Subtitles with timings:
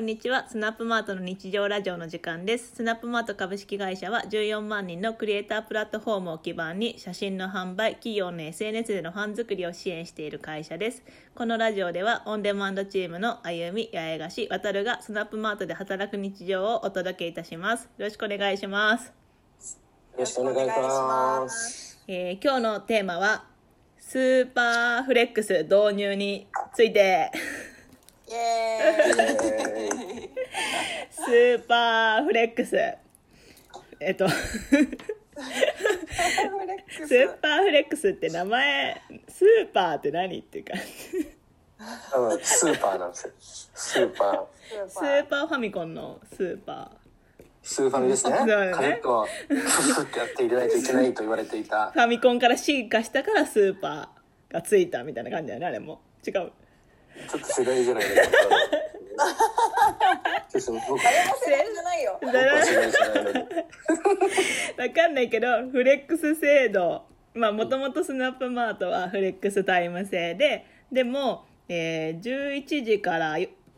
[0.00, 0.46] んにちは。
[0.48, 2.76] スナップマートの日常ラジオの時間です。
[2.76, 11.02] スナップマート株式会社は14万人のクリエイタープラットフォームを基盤に写真の販売、企業の SNS でのファン作りを支援している会社です。
[11.34, 17.84] このラジオではオンデマンドチームのあゆみ、八重樫、渡るがスナップマートで働く日常をお届けいたします。
[17.98, 19.08] よろしくお願いします。
[19.08, 22.00] よろしくお願いします。
[22.08, 23.44] えー今日のテーマは
[23.98, 27.30] スーパーフレックス導入について
[28.30, 32.76] イエーイえースーパーフレックス
[33.98, 40.74] えっとスーパーフレックスって名前スーパーって何っていうか
[42.40, 43.32] スーパーなんですよ。
[43.40, 44.88] スーパー。
[44.88, 46.92] スーパーファミコンのスーパ
[47.62, 48.32] スーファミですね。
[48.44, 51.92] ねカネットはフフってやって入れないといけないと言われていたー。
[51.92, 56.52] ファミコンから進化したからスーパーがついたみたいな感じだよねあれも違う
[57.28, 58.38] ちょっと世代じゃないですか。
[60.96, 64.88] 誰も世代じゃないよ僕は世代じゃない。
[64.88, 67.04] わかんないけどフレックス制度
[67.34, 73.36] まあもともとスナップマートはフレックスタイム制ででも、えー11時から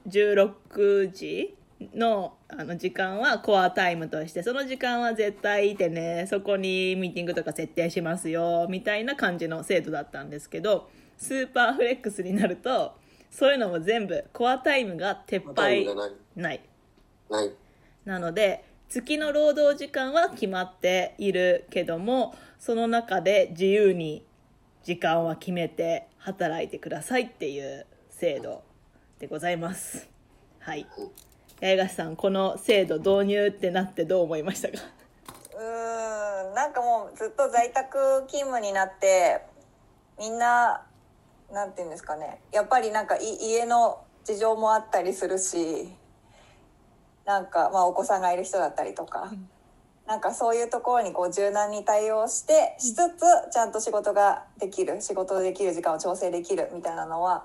[0.08, 1.54] 16時
[1.94, 12.94] のあの時間はコアタイムとしてその時間は絶対いてねそこにミーティングとか設定しますよみたいな感じの制度だったんですけどスーパーフレックスになると
[13.32, 16.12] そういうのも全部コアタイムが撤廃ない。
[16.36, 16.60] ない
[17.28, 17.50] ない。
[18.04, 24.24] なので月の労働時間は決まっているけどもその中で自由に
[24.84, 28.62] 時間は決めて働いてくださいっていう制度
[29.18, 30.08] でございます
[30.58, 30.86] はい
[31.60, 34.78] 八重樫さんこの制度導入ってなってどう思いましたか？
[35.54, 39.40] うーんなんかもうずっと在宅勤務になって
[40.18, 40.82] みんな
[41.52, 42.40] なんていうんですかね。
[42.50, 45.92] やっぱりなんかい家の事情もあったりするし
[47.24, 49.30] なんかまあお子さんがいる人だったりとか、
[50.06, 57.44] なんかそういうところにこう柔軟に対応してしつつちゃんと仕事ができる仕事できる時間を調整できるみたいなのは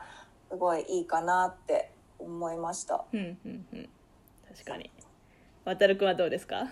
[0.50, 3.04] すごいいいかなって思いました。
[3.14, 3.90] うんうんうん。
[4.52, 4.90] 確かに。
[5.66, 6.68] 渡るくんはどうですか？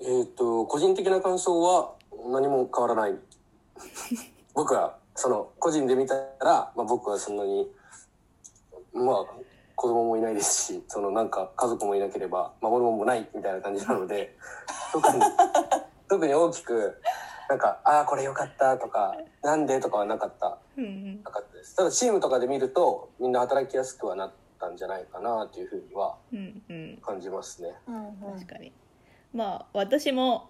[0.00, 1.94] えっと、個人的な感想は
[2.30, 3.18] 何も変わらない。
[4.54, 7.68] 僕は、その、個人で見たら、まあ僕はそんなに、
[8.92, 9.26] まあ、
[9.76, 14.36] 子供もいないですし、そのなんか家族もいなければ、守るもんもないみたいな感じなので、
[14.92, 15.22] 特に、
[16.08, 17.00] 特に大きく、
[17.48, 21.22] なんか、ああ、これ良かったとか、なんでとかはなかった、うんうん。
[21.22, 21.76] なかったです。
[21.76, 26.98] ただチームとかで見ると、みんな働きやすくはなったんじゃないかなというふうにはうんうん。
[27.02, 27.74] 感じますね。
[27.86, 28.72] 確かに。
[29.32, 30.48] まあ私も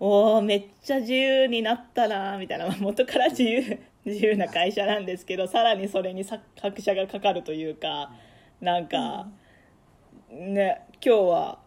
[0.00, 2.66] おーめっちゃ自由になったなみたいな。
[2.66, 8.10] ま あ元から自由自由な会社なんですけどさらにそれにさ拍車がかかるというか
[8.60, 9.28] なんか、
[10.30, 11.58] ね今日は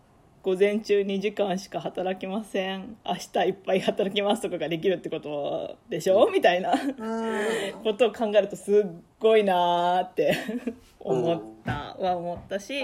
[0.44, 2.96] 午前中2時間しか働きません。
[3.06, 6.30] 明日いっぱい働きますとかができるってことでしょ？
[6.32, 6.72] みたいな。
[6.72, 7.84] うん。
[7.84, 8.90] ことを考えるとすっ
[9.20, 10.38] ごいなーって
[11.00, 12.80] 思ったは思ったし、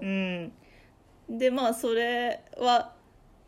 [0.00, 0.52] うん、
[1.28, 2.94] でまあそれは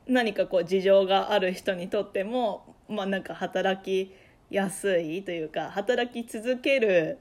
[0.06, 4.12] 何かこう事情がある人にとっても、まあ、なんか働き
[4.50, 7.19] やすいというか働き続ける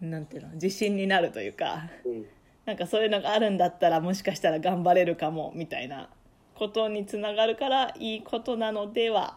[0.00, 2.26] なんていうの自信になるというかうん。
[2.66, 6.08] なんかそういうのがあるんだったらもしかしたら頑張れるかもみたいな
[6.54, 9.36] ことにつながるからいいことなのでは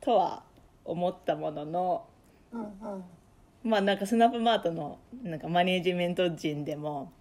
[0.00, 0.44] とは
[0.84, 2.06] 思ったものの
[2.52, 3.04] うんうん。
[3.64, 7.12] まあなんかスナップマートのなんかマネージメント陣でも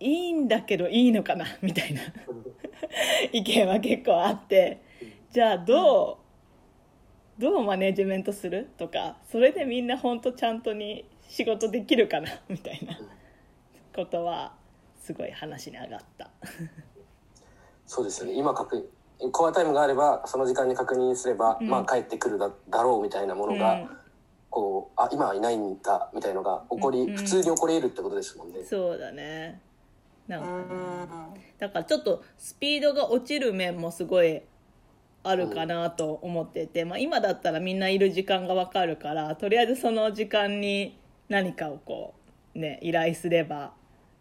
[0.00, 2.00] いいんだけどいいのかなみたいな
[3.32, 4.78] 意見は結構あって
[5.32, 6.27] じゃあどう
[7.38, 8.68] どうマネージメントする？
[8.78, 12.28] とかそれでみんな本当ちゃんとに仕事できるかな？
[12.48, 12.98] みたいな
[13.94, 14.54] ことは
[15.00, 16.30] すごい話に上がった。
[17.86, 18.34] そうですよね。
[18.34, 18.88] 今確
[19.20, 21.68] 認、コアタイムがあれば、その時間に確認すれば、うん。
[21.68, 23.88] まあ帰ってくるだだろうみたいなものが、うん。
[24.50, 28.62] こう、あ、今はいないんだ、みたいのが起こり、うん普通に起こり得るってことですもんね。
[28.64, 29.60] そうだね。
[30.26, 31.08] なんかうん。
[31.58, 34.42] だからちょっとスピードが落ちる面もすごい
[35.28, 40.98] あるかなと思ってて、まあ、今だったらみんないる時間が分かるからとりあえずその時間に
[41.28, 42.14] 何かをこ
[42.54, 43.72] うね依頼すれば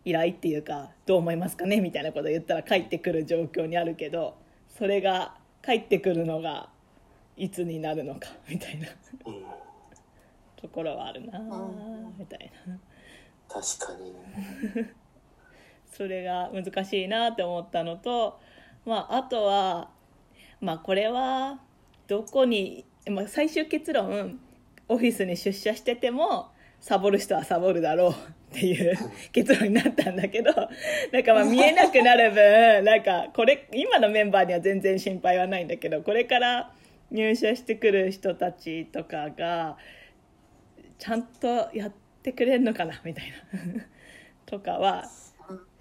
[0.06, 4.38] 依頼っていうかどう思いますかねみたいなこと言ったら帰ってくる状況にあるけど
[4.78, 6.70] それが帰ってくるのが
[7.36, 8.88] いつになるのかみたいな
[9.26, 9.44] うん、
[10.56, 12.78] ところはあるなうんみたいな。
[13.50, 14.14] 確かに。
[15.92, 18.40] それが難しいなって思ったのと、
[18.86, 19.90] まあ、あとは、
[20.62, 21.60] まあ、これは
[22.08, 24.40] どこに、まあ、最終結論
[24.88, 28.14] オフィスに出社しててもサボる人はサボるだろうっ
[28.48, 28.96] っていう
[29.32, 30.52] 結論になったんだけど
[31.12, 36.74] なんかまあ見えなくなる分なんかこれ今のメンバーには全然心配はないんだけどこれから
[37.12, 39.78] 入社してくる人たちとかが
[40.98, 41.92] ちゃんとやっ
[42.24, 43.86] てくれるのかなみたいな。
[44.46, 45.04] とかは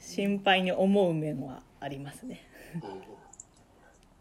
[0.00, 2.43] 心配に思う面はありますね。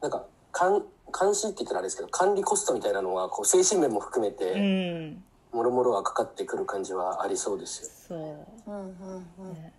[0.02, 0.84] なんか監
[1.18, 5.24] 監視って言ったらあれですけど管理コストみたいなのはこう精神面も含めうてん。
[5.54, 7.90] もろもろはかかってくる感じはありそうですよ。
[8.08, 8.72] そう。
[8.72, 9.54] うんうんうん。
[9.54, 9.72] ね。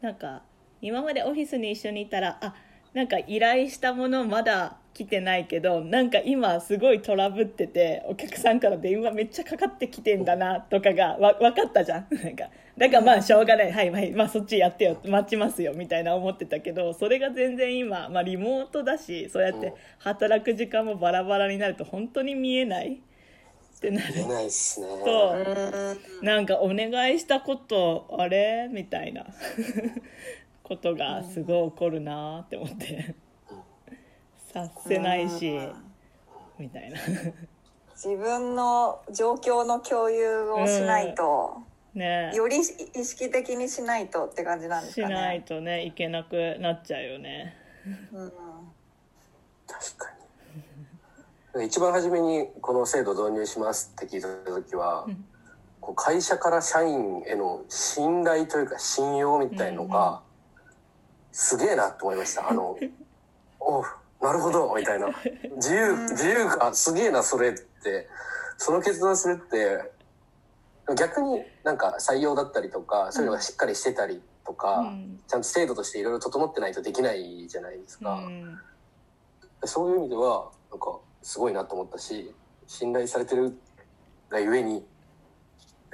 [0.00, 0.42] なんか
[0.80, 2.54] 今までオフィスに一緒にいたらあ
[2.94, 12.06] なんか依頼したものまだ来てないけどなんか今すごいトラブっててお客さんから電話めっちゃかかってきてんだなとかがわ分かったじゃん。
[12.22, 13.72] なんかだからまあしょうがない。
[13.72, 23.00] はいはいまあそっちやってよ待ちますよみたいな思ってたけどそれが全然今、まあ、リモートだしそうやって働く時間もバラバラになると本当に見えない。
[23.78, 24.14] ってなる。
[24.14, 24.86] 見えないっすね。
[25.04, 25.34] と。
[26.20, 26.26] うん。
[26.26, 28.68] なんかお願いしたことあれ？
[28.70, 29.26] みたいな
[30.76, 33.14] ことがすごい起こるなって思って。
[34.54, 35.58] 察せないし
[36.58, 36.98] みたいな。
[37.94, 41.58] 自分の状況の共有をしないと、
[41.94, 42.32] ね。
[42.34, 45.14] より意識的にしないとって感じなんですかね。
[45.14, 47.54] しないとねいけなくなっちゃうよね。
[48.12, 48.32] うん。
[49.66, 50.10] 確か
[51.56, 51.66] に。
[51.66, 55.24] 一番初めにこの制度導入しますって聞いた時は、うん。
[55.80, 60.22] こう会社から社員への信頼というか信用みたいのが、
[61.32, 62.48] すげえなって思いました。
[62.48, 62.78] あの、
[63.60, 63.84] おう
[64.20, 65.08] なるほどみたいな。
[65.56, 68.08] 自由、自由か、すげえな、それって。
[68.56, 69.92] その決断するって、
[70.94, 78.14] 逆になんか採用だったりとか、そういうのがしっかりしてたりとか、うんちゃんと制度としていろいろ整ってないとできないじゃないですうか。
[78.16, 78.60] ん
[79.64, 82.34] そういう意味では、なんか、すごいなと思ったし、
[82.66, 83.56] 信頼されてる
[84.28, 84.84] がゆえに、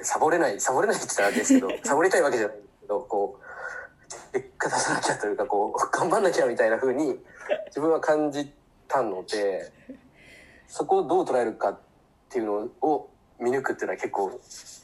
[0.00, 3.44] サボれない、サボれないって言ったらあれですけど、 サボりたいわけじゃないけど、こう、
[4.32, 7.18] 結果出さなきゃというか、こう、頑張んなきゃみたいな風に、
[7.66, 8.52] 自分は感じ
[8.86, 9.72] たので、
[10.66, 11.78] そこをどう捉えるかっ
[12.28, 14.38] ていうのを見抜くっていうのは結構、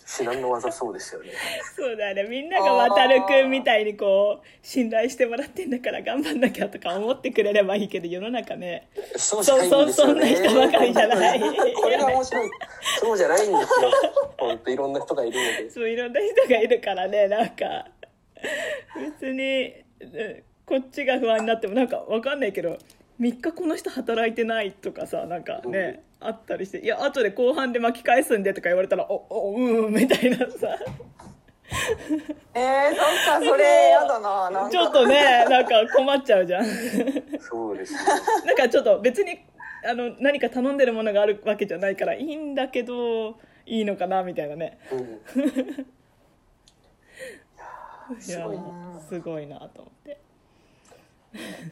[0.06, 1.31] 至難の技そうですよね。
[1.75, 8.87] そうだねみんなが渡るくんみたいにこう信頼してもらってんだから頑張んなきゃとか思ってくれればいいけど世の中ね
[9.17, 10.23] そうじゃないんですよね。
[10.23, 11.41] そうそうそんな人ばかりじゃない
[11.75, 12.50] これが面白い。
[13.00, 13.91] そうじゃないんですよ。
[14.38, 15.70] 本当いろんな人がいるので。
[15.70, 17.87] そういろんな人がいるからねなんか
[19.20, 22.79] 別にうんこっちが不安になってもなんかわかんないけど
[23.20, 30.79] 3日この人働いてないとかさなんかね、あったりして「いや後で後半で巻き返すんで」とか言われたら「おおうん」みたいなさ。
[32.55, 34.50] えー、そっか、それやだな。
[34.50, 36.64] なちょっとねなんか困っちゃうじゃん。
[37.41, 38.00] そうですね。
[38.46, 39.41] なんかちょっと別に
[39.85, 44.79] あの何か頼んでるものがあるわけじゃないからいいんだけどいいのかなみたいなね。
[44.93, 45.87] うん
[48.10, 48.58] い やすごい
[49.08, 50.18] すごいなと思って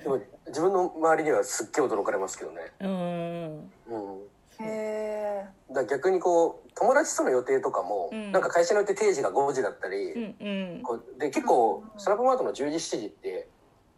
[0.02, 2.72] でも自分の周りにはすっげえ驚かれますけどね。
[2.80, 4.22] うんうん。
[4.60, 13.48] へだから逆にこう友達との予定とかも、うんなんか会社によって定時が5時だったり、うんうんこうで結構スナップマートの10時7時って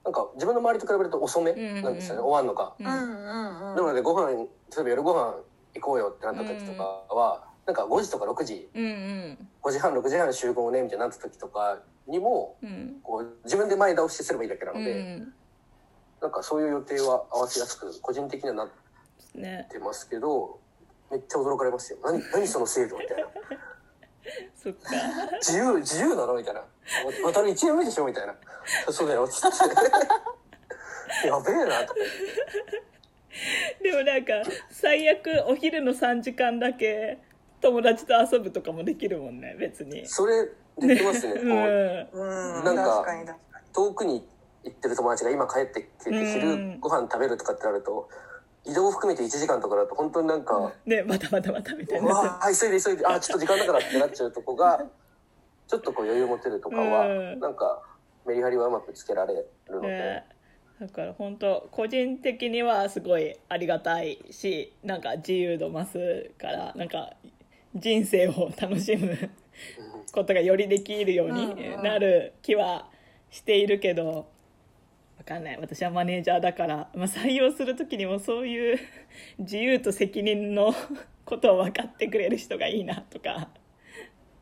[0.04, 2.74] なんか自分の周りと比べると遅めんうんうんなんですよね、終わんのが。
[2.78, 3.76] うんーうんうんうん。
[3.76, 4.46] なのでご飯例
[4.80, 5.34] えば夜ご飯
[5.74, 8.68] 行こうよってなった時とかは、なんか5時とか6時。
[8.74, 9.48] うんうん。
[9.62, 13.00] 5時半6時半集合ねみたいになった時とかにもうん。
[13.02, 15.32] こう自分で前倒しすればいいだけなうので、ん。
[16.20, 18.68] なんかそういう予定は合わせやすく個人的にはなっ
[19.34, 20.60] ねてますけど
[21.10, 21.98] めっちゃ驚かれますよ。
[22.04, 23.28] 何何その制度みたいな。
[24.56, 24.90] そっか。
[25.40, 26.64] 自由自由なのみたいな。
[27.22, 28.34] また1年目でしょみたいな。
[28.90, 31.28] そうだよつって。
[31.28, 32.00] やべえなとか
[33.82, 34.32] でもなんか
[34.70, 37.18] 最悪お昼の3時間だけ
[37.64, 40.06] 友達と遊ぶとかもできるもんね別に。
[40.06, 41.34] それできますね。
[41.34, 42.58] こ ううん。
[42.58, 43.04] うん、なんか。
[43.72, 44.24] 遠くに
[44.62, 48.08] 行ってる友達が今帰ってきて昼ご飯食べるとかってなると
[48.64, 54.86] 移動含めて1時間とかだと本当になんかねまたまたまたみたいうなわあ急いで急いであちょっと時間だからってなっちゃうとこが
[55.66, 57.40] ちょっとこう余裕持てるとかはうん。
[57.40, 57.82] なんか
[58.26, 59.88] メリハリはうまくつけられるので。
[59.88, 60.24] ね。
[60.80, 67.14] だから本当個人的にはすごいありがたいしなんか自由度増すからなんか
[67.74, 69.30] 人生を楽しむ
[70.12, 72.88] ことがよりできるようになる気は
[73.30, 74.28] しているけど
[75.18, 75.58] わかんない。
[75.60, 78.78] 私はマネージャーだから、まあ、採用する時にもそういう
[79.38, 80.74] 自由と責任の
[81.24, 83.48] ことを分かってくれる人がいいなとか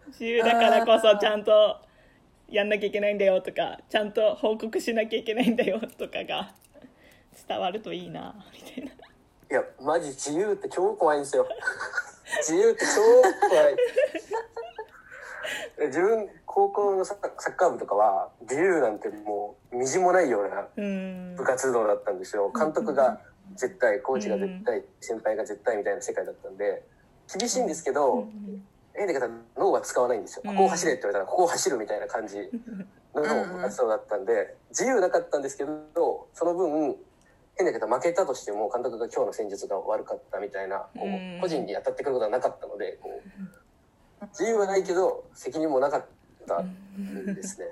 [0.09, 1.81] 自由だからこそちゃんと
[2.49, 6.53] やんなきゃいけないんだよとかちゃんと報告しなきゃいけないんだよとかが
[7.49, 8.91] 伝わるといいなみたいな。
[8.91, 11.47] いやマジ自由って超怖いんですよ
[12.39, 13.77] 自由って超怖い。
[15.87, 21.35] 自分高校のサッカー部とかは自由なんてもうみじんもないようなうん。
[21.37, 22.53] 部活動だったんですよ。
[22.57, 23.21] 監督が
[23.57, 26.83] 絶対コーチが絶対先輩が絶対みたいな世界だったんで
[27.39, 28.27] 厳しいんですけど
[28.95, 30.43] 変な言い方脳は使わないんですよ。
[30.47, 32.51] ここを走れって言われたらここを走るみたいな感じ
[33.15, 36.97] の部活動だったんで自由なかったんですけどその分
[37.57, 46.07] 変な言い方負けたとしても監督が今日の戦術が悪かったみたいなこう個人に当たってくることはなかったのでこう自由はないけど責任もなかっ
[46.47, 47.67] たんですね。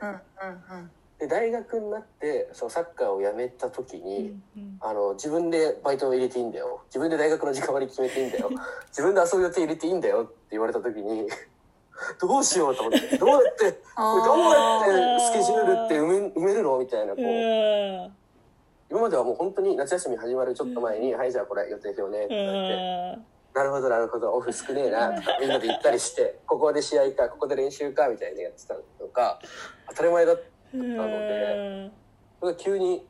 [1.20, 4.76] で大学になってそのサッカーをやめた時に、うん。
[4.80, 6.82] あの自分でバイトを入れていいんだよ。
[6.86, 8.50] 自分で大学の時間割決めていいんだよ。
[8.88, 11.28] 自分で遊ぶ予定入れていいんだよって言われた時に
[12.18, 17.22] どうしようと思ってどうやって どうやってスケジュールって埋め埋めるのみたいなこう。
[17.22, 18.19] うん
[18.90, 23.18] 今まではもう本当に夏休み始まるちょっと前に「はいじゃあこれ予定表ね」って言われて
[23.54, 24.32] 「なるほどなるほど。
[24.32, 28.80] オフ少ねえな」とかみんなで行ったりして「ここで試合かここで練習か」みたいなやってたの
[29.12, 29.38] が
[29.88, 30.42] 当たり前だった
[30.74, 30.96] うん。
[30.96, 31.90] ので
[32.40, 33.06] それが急に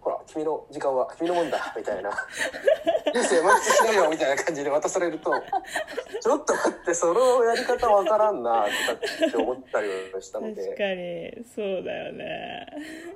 [0.00, 2.10] ほら君の時間は君のもんだ」みたいな
[3.14, 5.32] 「流星満喫しないよ」みたいな感じで渡されると
[6.20, 12.66] 「ちょっと待ってそのやり方わからんな」とかって思ったりはしたの確でかにそうだよね。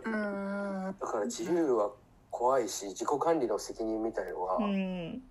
[0.04, 0.96] うん。
[1.00, 1.90] だから自由は
[2.30, 5.22] 怖いし自己管理の責任みたいのはうん。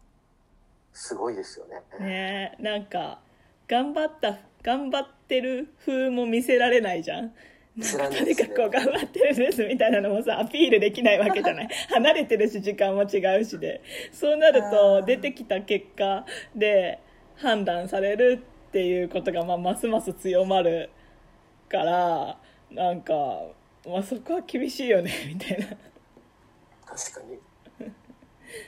[0.94, 1.82] すごいですよね。
[2.00, 3.20] ねなんか
[3.68, 7.34] 頑張った頑張ってる風も見せられないじゃん
[7.76, 11.70] ないですねにかくこう頑張ってるんですみたいなのもさアピールできないわけじゃない。
[11.90, 13.82] 離れてるし時間も違うしで。
[14.12, 15.06] そうなるあとー。
[15.06, 16.26] 出てきた結果
[16.56, 17.00] で
[17.36, 20.90] 判断されるっていうことがまあますます強まる
[21.70, 22.38] から
[22.72, 23.14] なんか、
[23.88, 25.68] まあ、そこは厳しいよねみたいな。
[26.86, 27.40] 確かに。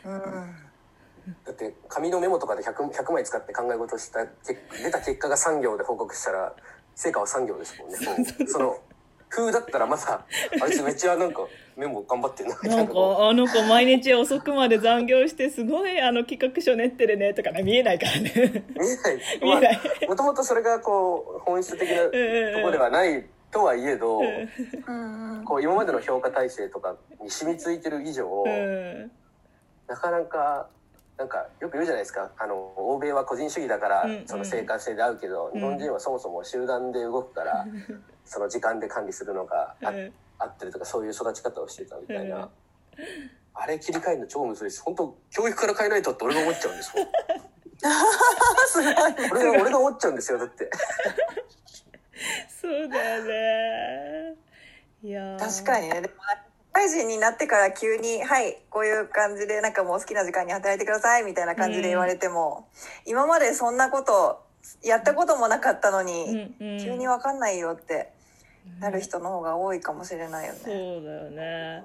[0.05, 0.65] うん。
[1.43, 6.55] だって紙のメモとかで 100, 100枚使って考え事した結出た結果が3行で報告したら
[6.95, 7.97] 成果は3行ですもんね。
[8.47, 8.79] その
[9.29, 10.25] 風だったらまだ
[10.61, 11.41] あいつめっちゃなんか
[11.75, 12.81] メモ頑張ってんなみたな。
[12.81, 18.31] いんかあの子毎日遅くまで残業してすごいあの企画書練ってるねとかね見えないからね。
[18.35, 19.19] う見えない。
[19.41, 19.75] 見えない。
[19.75, 22.09] まあもともとそれがこう本質的なと
[22.63, 25.43] こではないとはいえどうん。
[25.45, 29.11] こう今までの評価体制とかに染みついてる以上うん。
[29.87, 30.69] なかなか
[31.17, 32.31] なんかよく言うじゃないですか。
[32.37, 34.27] あの欧米は個人主義だからうんうん。
[34.27, 35.59] その生活性で合うけど、うん。
[35.59, 37.65] 日本人はそもそも集団で動くから、
[38.25, 40.13] その時間で管理するのがあ,、うん。
[40.37, 42.49] 合ってるとかそういう育ち方をしてたみたいな、うん。
[43.53, 44.81] あれ切り替えるの超むずいです。
[44.83, 47.07] 本当教育から変えないとって俺が思っちゃうんですもん。
[48.67, 49.31] すごい。
[49.31, 50.69] 俺が俺が思っちゃうんですよだって。
[52.61, 54.35] そうだよね。
[55.03, 55.39] いやー。
[55.39, 56.01] 確かにね。
[56.01, 56.44] でも社
[56.75, 62.67] 会人になってから急に「はいこういう感じでなんかもう好きな時間に働いてください」みたいな感じで言われても、
[63.05, 64.43] 今までそんなこと
[64.83, 66.79] やったこともなかったのに、うんうん。
[66.83, 68.11] 急に分かんないよって
[68.79, 71.05] なる人の方が多いかもしれないよそうね。
[71.05, 71.83] だよね。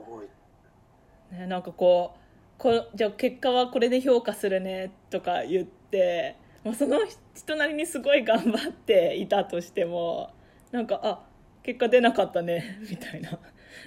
[1.31, 2.19] ねなんかこう
[2.59, 6.99] こじゃあ結果はこれで評価するねとか言ってもうその
[7.35, 10.31] 人なりにすごい頑張っていたとしても
[10.73, 11.21] なんかあ
[11.63, 13.39] 結果出なかったねみたいな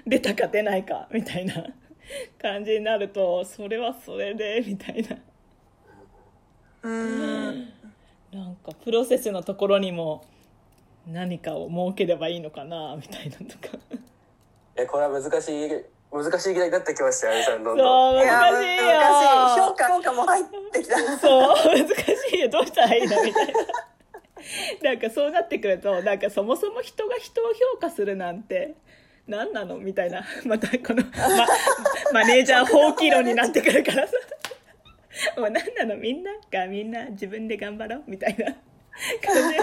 [0.06, 1.66] 出たか出ないかみたいな
[2.42, 5.18] 感じになるとそれはそれでみたいな。
[6.84, 7.74] うん。
[8.32, 10.26] なんかプロセスのところにも
[11.08, 13.78] 何かを設ければいいのかなみたいなとか。
[14.76, 15.70] えこれは難しい
[16.12, 18.16] 難しい議題になってきましたよあみさんどんそどん。
[18.18, 18.84] ういや難しいよ。
[18.86, 19.62] 難しい。
[19.62, 21.18] 評価評価も入ってきた。
[21.18, 22.50] そう難しいよ。
[22.50, 23.24] どうしたらいいの？
[23.24, 23.54] みたいな。
[24.84, 28.76] なんかそうなってくるとなんかそもそも人が人を評価するなんて
[29.28, 29.78] 何なの？
[29.78, 30.24] みたいな。
[30.46, 31.48] またこの、ま、
[32.22, 34.08] マネージャー放棄論になってくるから。
[34.08, 34.14] さ
[35.38, 35.96] もう何なの？
[35.96, 38.04] みんながみんな自分で頑張ろう？
[38.08, 38.46] みたいな。
[38.46, 39.58] 感じ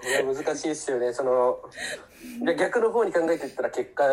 [0.00, 1.12] これは難しいですよね。
[1.12, 1.58] その
[2.44, 4.04] で逆の方に考えていったら結果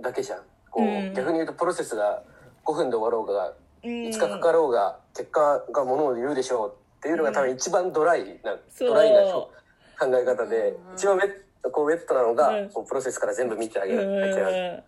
[0.00, 0.42] だけじゃん。
[0.70, 1.14] こう、うん。
[1.14, 2.22] 逆に言うとプロセスが
[2.64, 3.54] 5分で終わろうが
[3.84, 3.90] うん。
[4.06, 8.88] 5日かかろうが結果がものを言うでしょうっていうのが多分一番ドライな、そう。
[8.88, 9.50] ドライな考
[10.00, 10.94] え方で、うん。
[10.94, 12.70] 一番ウェッこうウェットなのが、うん。
[12.70, 14.20] こうプロセスから全部見てあげうる。
[14.20, 14.82] だけん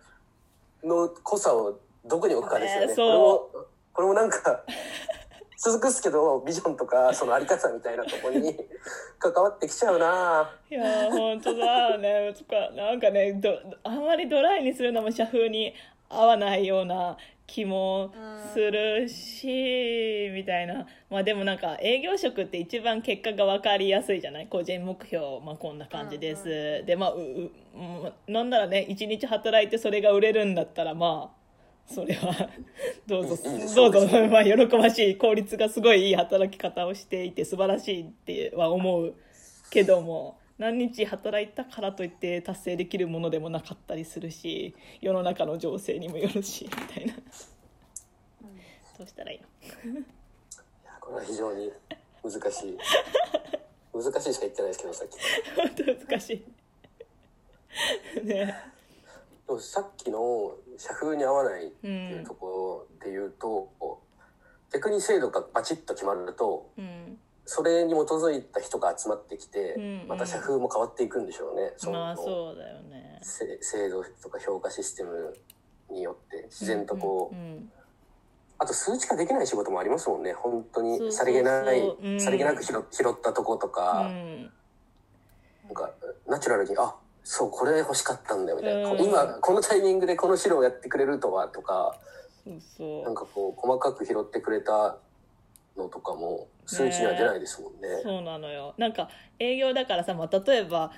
[0.87, 2.87] の濃さをどこに置くかですよね。
[2.87, 4.63] ねこれもそこれもなんか
[5.57, 8.55] 続くっすけどビジョンとかそのあり方みたいなところに
[9.17, 12.33] 関わってきちゃうないやー本当だよね。
[12.35, 15.73] つかなんかねどあんまりドライにするのも社風に
[16.09, 17.17] 合わないような
[17.47, 18.11] 気も
[18.53, 20.87] するし、みたいな。
[21.09, 24.47] まあでもなんか営業職って一番結果が分かりやすいじゃない？
[24.47, 32.49] 個人目標、まあ、こんな感じです、でまあうううんなんならね一日働いてそれが売れるんだったらまあそれは
[33.05, 33.37] どうぞ
[33.75, 35.15] どうぞ、 まあ、喜ばしい。
[35.17, 39.13] 効率がすごいいい働き方をしていて素晴らしいっては思う
[39.69, 47.13] けども何日働いたからといって達成できるものでもなかったりするし世の中の情勢にもよるしみたいな。
[48.97, 49.99] どうしたらいいの？
[49.99, 50.03] い
[50.85, 51.69] やこれは非常に
[52.23, 52.77] 難しい。
[53.93, 55.17] 難しいしか言ってないですけどさっき。
[55.55, 56.33] 本当難し
[58.23, 58.25] い。
[58.25, 58.55] ね。
[59.47, 63.69] でもさっきの社風に合わないっていうところで言うと、
[64.73, 70.07] 逆に制度がバチッと決まるとうんそれに基づいた人が集まってきて、うんうん。
[70.07, 71.73] また社風も変わっていくんでしょうね。
[71.77, 73.19] そのまあそうだよね。
[73.21, 75.35] せ制度とか評価システム
[75.89, 77.71] によって自然とこう、うんうん
[78.57, 80.31] あと数値化できない仕事もありますもんね。
[80.31, 82.21] 本当にさりげないうん。
[82.21, 84.43] さりげなく拾拾ったとことか、うん。
[85.65, 85.91] なんか
[86.25, 89.03] ナチュラルにあそうこれ欲しかったんだよみたいな、うん。
[89.03, 91.99] 今このタイミングでこの白をやってくれるとはとか
[92.45, 93.03] そうそう。
[93.03, 94.99] なんかこう細かく拾ってくれた
[95.77, 97.79] のとかも数値には出ないですもんね。
[98.03, 98.73] そうなのよ。
[98.77, 100.91] なんか営業だからさ、まあ、例えば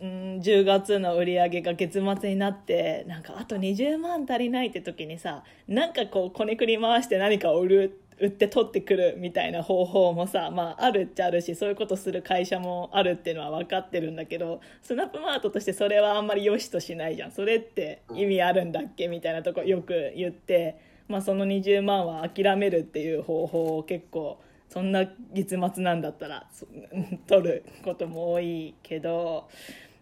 [0.00, 17.32] うん10月の売り上げが月末になってなんかあと20万足りないって時にさなんかこうこねくり回して何かを売る売って取ってくるみたいな方法もさ、まあ、あるっちゃあるしそういうことする会社もあるっていうのは分かってるんだけどスナップマートとしてそれはあんまり良しとしないじゃん。
[17.32, 19.08] それって意味あるんだっけ？
[19.08, 20.78] みたいなとこよく言って、
[21.08, 26.66] まあ、その20万は諦めるっていう方法を結構そんな月末なんだったらそ
[27.28, 29.48] 取ることも多いけど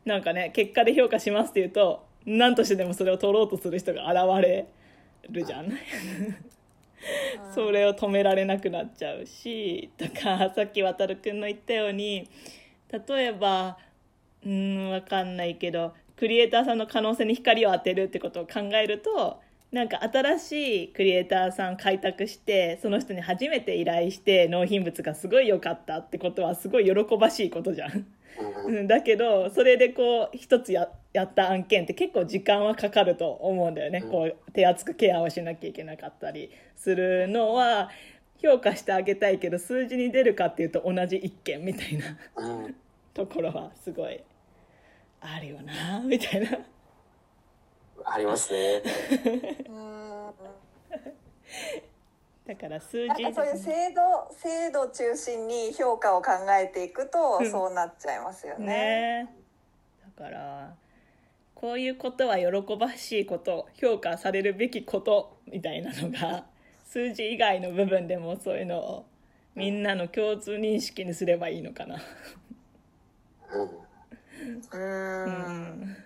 [0.05, 4.67] なんかね結果で評価しますって言うと何としてでもそれを取ろうとする人が現れ
[5.29, 5.73] るじゃん。
[7.53, 12.29] それを止められなくなっちゃうしとかさっき渡くんの言ったように
[13.09, 13.77] 例えば
[14.47, 19.41] うんわかんないけどクリエイターさんの可能性に光を当てるってことを考えると
[19.73, 28.07] なんか新しいクリエイターさん開拓してその人に初めて依頼して納品物がすごい良かったってことはすごい喜ばしいことじゃん。
[28.87, 34.11] だけどそれでこう一つややった案件って結構時間はかかると思うんだよね、うん。
[34.11, 37.91] こう手厚くケアをしなきゃいけなかったりするのは
[38.43, 42.19] 評価してあげたいけど数字に出るかっていうと同じ一件みたいな。
[42.37, 42.77] うん。
[43.15, 44.21] ところはすごい
[45.21, 46.59] あるよなみたいな
[48.05, 48.83] ありますね。
[49.69, 50.35] う ん
[52.47, 58.67] だから数字なんかそういう制度制度中心に評価を考えていくとうんそうなっちゃいますよね。
[58.67, 59.37] ね
[60.17, 60.75] だから
[61.55, 66.45] こういうことは喜ばしいこと評価されるべきことみたいなのが
[66.85, 69.05] 数字以外の部分でもそういうのを
[69.55, 72.03] みんなの共通認識にすればいいのかな。
[73.53, 73.83] うん
[74.73, 75.97] うんうん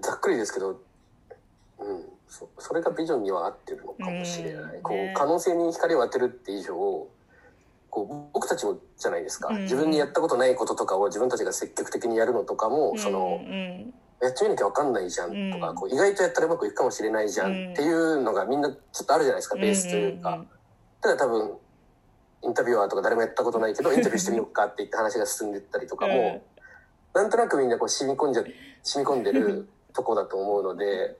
[0.00, 0.80] ざっくりですけど、
[1.82, 6.74] うん、そそれがビジョンには合ってるのかもしれない、こう可能性に光を当てるって以上
[7.90, 9.62] こう僕たちもじゃないですか、うん。
[9.64, 13.94] 自分にやったことないこととかを自分たちが積極的にやるのとかも、そのうん。
[14.22, 15.76] やってみなきゃ分かんないじゃんとか、うん。
[15.76, 20.42] こう意外とやったらうまくいくかもしれないじゃんっていうのがみんなちょっとあるじゃないですか、ベースというか。
[21.02, 21.52] ただ多分
[22.44, 26.42] インタビュアーとか誰もやったことないけどインタビューしてみようかって言って話が進んでったりとかも、
[27.14, 27.22] うん。
[27.22, 28.44] なんとなくみんなこう染み込んじゃ
[28.84, 31.16] 染み込んでるとこだと思うので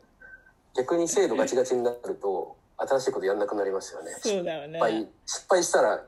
[0.74, 4.12] 逆に精度ガチガチになると新しいことやんなくなりますよね。
[4.20, 4.78] そうだよね。
[4.78, 6.04] 失敗失敗したら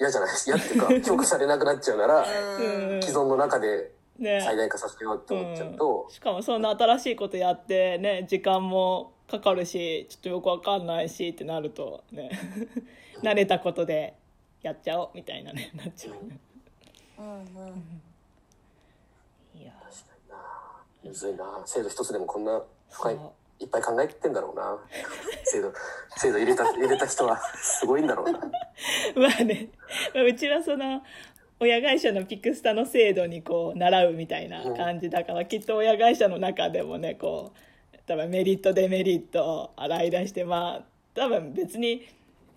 [0.00, 0.56] 嫌じゃないですか。
[0.56, 3.02] 嫌っていうか評価されなくなっちゃうならうん。
[3.02, 4.40] 既存の中でね。
[4.40, 6.06] 最大化させようって思っちゃうと。
[6.08, 12.30] うん、しかもそんな新しいことやってね時間もかかるしちょっとよくわかんないしってなるとね。
[13.22, 14.14] 慣れたことで
[14.62, 16.38] やっちゃおうみたいなね なっちゃうね。
[17.18, 18.02] うんうん。
[19.60, 19.72] いや
[21.02, 21.62] むずいな。
[21.66, 23.18] 制度一つでもこんな深い
[23.60, 24.78] いっぱい考えてんだろうな。
[25.44, 25.72] 制度
[26.16, 27.40] 制度入れた入れた人は。
[27.56, 28.38] すごいんだろうな。
[29.16, 29.68] まあね。
[30.14, 31.02] まあうちはその
[31.60, 42.06] 親会社のピクスタの制度にこう習うみたいな感じだから、きっと親会社の中でもねこう多分メリットデメリットを洗い出してまあ多分別に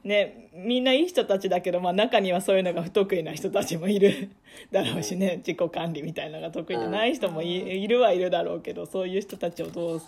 [0.04, 4.30] ねみんないい人たちだけど、まあ、中にはそういうのが不得意な人たちもいる
[4.72, 5.38] だろうしね。
[5.38, 10.02] 自己管理みたいなのが得意じゃない人もい,、いるはいるだろうけどそういう人たちをどう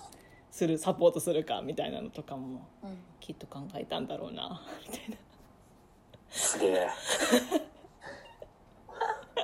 [0.54, 5.16] するサポートするかみたいなのとかもうんきっと考えたんだろうなみたいな。
[6.30, 6.88] すげえ。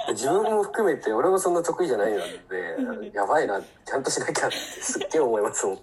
[0.13, 2.77] 自分も含めて俺もそんな得意じゃないので
[3.11, 5.75] やばいなちゃんとしなきゃってすっげえ思いますもん。
[5.75, 5.79] い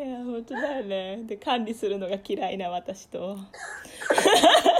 [0.00, 3.36] や本当だよねで管理するのが嫌いな私と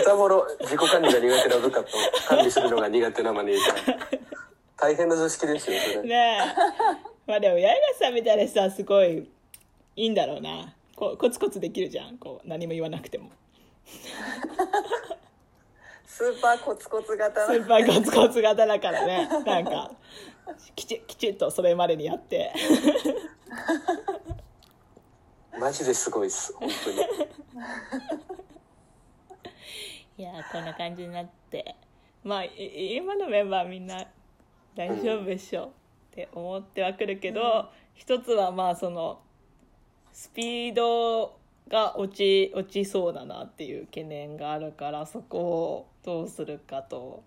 [0.00, 1.88] 歌頃自己管理が苦手な部下と
[2.28, 4.20] 管理するのが苦手なマネージャー。
[4.76, 6.08] 大変な図式ですよそれ。
[6.08, 6.40] ねえ。
[7.26, 9.28] まあでも八重樫さんみたいな人はすごい
[9.96, 10.74] いいんだろうな。
[10.96, 12.18] こうコツコツできるじゃん。
[12.18, 13.30] こう何も言わなくても。
[16.06, 17.40] スーパーコツコツ型。
[17.48, 19.28] のスーパーコツコツ型だからね。
[19.44, 19.90] なんか
[20.76, 22.52] きちきちっとそれまでにやって。
[25.58, 26.96] マジですごいっす本当に
[30.16, 31.76] いやこんな感じになって。
[32.22, 34.06] まあ今のメンバーみんな
[34.74, 35.70] 大丈夫でしょっ
[36.12, 39.20] て思ってはくるけど、一つはまあその
[40.12, 47.22] スピードが落ち落ちそうだなっていう懸念があるからそこをどうするかと。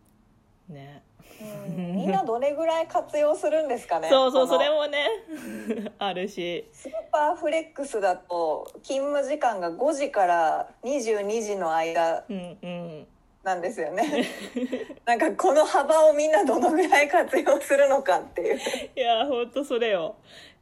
[0.69, 1.04] ね。
[1.42, 1.96] うん。
[1.96, 4.10] みんなどれぐらい活用するんですかね？
[4.10, 5.08] そうそうそれもね。
[6.00, 6.68] あるし。
[6.72, 13.08] スーパーフレックスだと勤務時間が5時から22時の間うんうん。
[13.44, 14.26] なんですよね。
[15.06, 18.60] なんかこの幅をみんなどのぐらい活用するのかっていう。
[18.96, 20.16] いやほんとそれよ。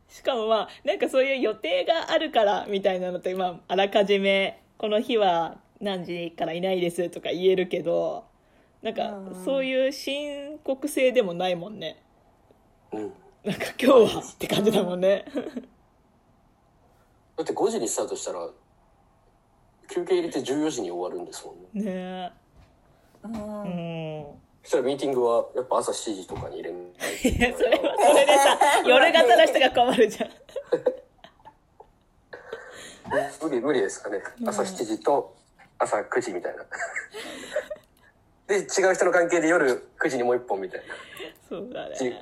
[0.07, 8.25] しかもまあなんかそういう予定があるからみたいなのってまああらかじめこの日は何時からいないですとか言えるけど
[8.85, 9.43] なんかうん。
[9.43, 12.03] そういう申告制でもないもんね。
[12.93, 13.11] うん。
[13.43, 15.25] なんか今日はって感じだもんね。
[17.35, 18.47] だって5時にスタートしたら
[19.89, 21.83] 休憩入れて14時に終わるんですもんね。
[21.83, 22.31] ね
[23.23, 23.35] うん。
[23.67, 24.41] えうん。
[24.61, 26.81] そしたらミーティングはやっぱ朝7時とかに入れない。
[27.21, 30.29] といやそれはそれでさ 夜型の人が困るじゃん。
[33.41, 34.21] 無理無理ですかね。
[34.45, 35.35] 朝7時と
[35.79, 36.63] 朝9時みたいな
[38.47, 40.85] で違う人の関係で夜9時にもう一本みたいな。
[41.49, 41.95] そうだね。
[41.97, 42.13] じ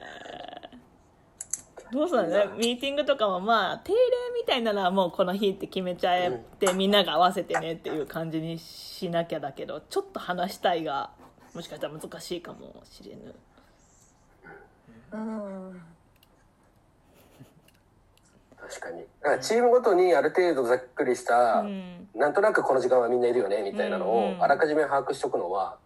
[1.91, 2.45] どうするのね。
[2.57, 3.97] ミーティングとかもまあ定例
[4.39, 11.11] みたいなのはもうこの日って決めちゃえて、みんなが合わせてねっていう感じにしなきゃだけどちょっと話したいが
[11.53, 13.35] もしかしたら難しいかもしれぬ。
[15.11, 15.81] うん。
[18.57, 19.01] 確かに。
[19.21, 22.07] だからチームごとにある程度ざっくりした、うん。
[22.15, 25.77] なんとなくこの時間はみんないるよねみたいなのうんうんをあらかじめ把握しとくのは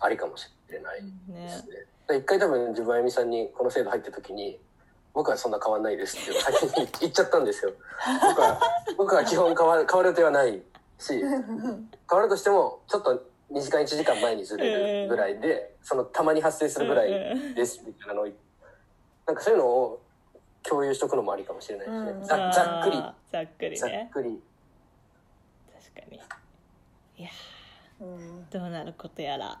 [0.00, 1.72] ありかもしれないねですね。
[2.08, 4.58] で一回多分自分あゆみさんにこの制度入った時に
[5.12, 7.72] 僕はそんな変わんないですって先に言っちゃったんですよ。
[8.22, 8.60] 僕は
[8.96, 10.62] 僕は基本変わる変わる予定はない
[10.98, 11.28] し変
[12.10, 18.28] わるとしてもちょっと2時間1時間前にずれるぐらいで、そのたまに発生するぐらいですみたいなのを
[19.26, 20.00] なんかそういうのを
[20.62, 22.10] 共有しとくのもありかもしれないですね。
[22.12, 22.22] うん。
[22.22, 23.02] ざざっくり。
[23.32, 24.40] ざっくりざっねくり。
[25.94, 26.16] 確かに。
[27.16, 27.30] いや
[28.50, 29.60] どうなることやら。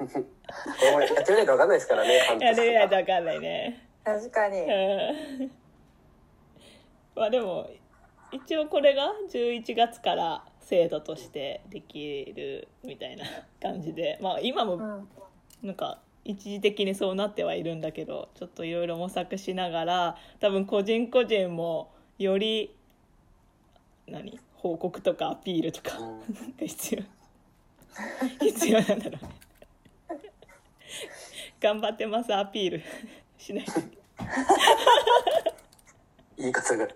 [0.00, 2.18] やってみないと分かんないですからね。
[2.20, 3.86] 半や年れないと分かんないね。
[4.02, 4.60] 確かに。
[4.60, 4.64] う
[5.44, 5.52] ん。
[7.14, 7.68] まあでも
[8.32, 13.24] 一応これが11月から制度としてできるみたいな
[13.60, 14.18] 感じで。
[14.22, 15.08] まあ今もうん。
[15.62, 22.74] なんか一時的にそうなってはいるんだけどちょっといろいろ模索しながら多分個人個人もより
[24.06, 26.20] 何報告とかアピールとかうん。
[26.58, 27.15] が必要
[28.40, 29.18] 必要なんだろうね。
[31.60, 32.82] 頑張ってますアピール。
[33.38, 33.72] しないと。
[36.36, 36.86] 言い方が。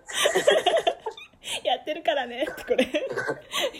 [1.63, 2.47] やってるからね。
[2.49, 2.87] ってこれ。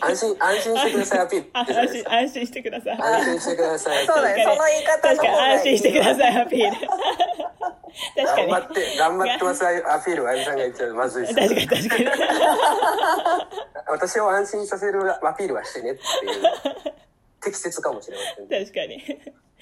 [0.00, 1.50] 安心、安心してくださいアピール。
[1.52, 2.98] 安心安心してください。
[3.00, 4.06] 安心してください。
[4.06, 5.28] そうだねその言い方確かに。
[5.28, 6.76] 安心してくださいアピール。
[6.76, 8.50] 確かに。
[8.50, 11.34] 頑張って、頑張ってますアピールをあゆみさんが言っちゃうまずいです。
[11.34, 12.06] 確かに確かに。
[13.88, 16.02] 私を安心させるアピールはしてねっていう、
[17.42, 18.66] 適切かもしれません。
[18.66, 19.02] 確かに。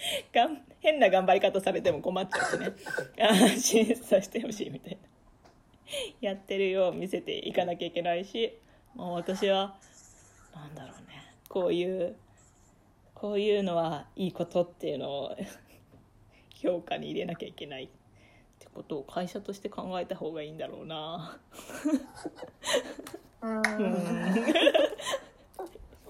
[0.33, 2.73] がん変な頑張り方されても困っちゃうしね。
[3.19, 4.99] 安心させてほしいみたいな。
[6.21, 8.57] やってるよう見せていかなきゃいけないし
[8.95, 9.77] もう私は
[10.55, 11.35] なんだろうね。
[11.49, 12.17] こういう
[13.15, 15.37] こういうのはいいことっていうのを
[16.55, 17.85] 評価に入れなきゃいけない。
[17.85, 17.89] っ
[18.59, 21.39] てことを会社として考えた方がいいんだろうな。
[23.43, 23.63] うん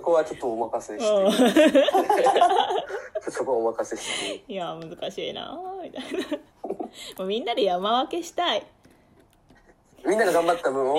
[0.01, 1.05] そこはちょっとお任せして、
[3.31, 4.53] そこはお任せして。
[4.53, 5.61] いや難しいな。
[5.83, 6.39] みたいな。
[7.19, 8.67] もうみんなで山分けしたい。
[10.07, 10.95] みんなが頑張った分を、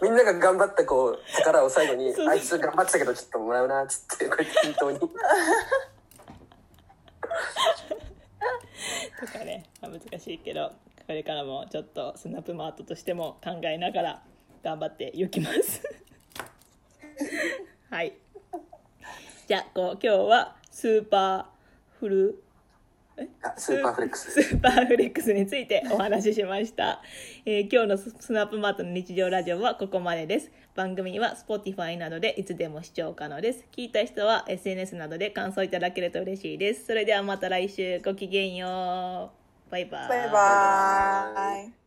[0.00, 4.98] みんなが頑張ったこう、力を最後に、あいつ頑張ってたけどちょっともらうな、つって、こうやって均等に。
[4.98, 5.06] と
[9.26, 10.72] かね、まあ、難しいけど
[11.06, 14.22] これからもちょっとスナップマートとしても考えながら
[14.64, 15.82] 頑張っていきます
[17.90, 18.14] はい。
[19.46, 22.42] じゃあこう今日はスーパーフル
[23.42, 24.30] あスーパーフレックス。
[24.30, 27.02] スーパーフレックスについてお話ししました、
[27.44, 30.50] えー今日のススナップマートの日常ラジオはここまでです。
[30.74, 33.66] 番組は Spotify などでいつでも視聴可能です。
[33.72, 36.86] 聞いた人は SNS などで感想いただけると嬉しいです。
[36.86, 38.00] それではまた来週。
[38.00, 39.32] ごきげんよ
[39.68, 39.70] う。
[39.70, 40.08] バイバイ。
[40.08, 41.79] バイバーイ